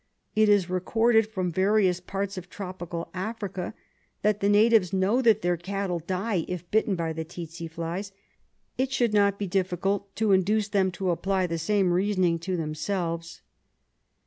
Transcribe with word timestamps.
It 0.35 0.49
is 0.49 0.67
recorded 0.67 1.27
from 1.27 1.51
various 1.51 1.99
parts 1.99 2.35
of 2.35 2.49
tropical 2.49 3.11
Africa 3.13 3.75
that 4.23 4.39
the 4.39 4.49
natives 4.49 4.91
know 4.91 5.21
that 5.21 5.43
their 5.43 5.57
cattle 5.57 5.99
die 5.99 6.43
if 6.47 6.67
bitten 6.71 6.95
by 6.95 7.13
the 7.13 7.23
tsetse 7.23 7.69
flies; 7.69 8.11
it 8.79 8.91
should 8.91 9.13
not 9.13 9.37
be 9.37 9.45
difficult 9.45 10.15
to 10.15 10.31
induce 10.31 10.69
them 10.69 10.89
to 10.93 11.11
apply 11.11 11.45
the 11.45 11.59
same 11.59 11.93
reasoning 11.93 12.39
to 12.39 12.57
themselves." 12.57 13.43